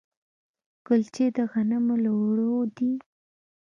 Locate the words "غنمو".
1.51-1.95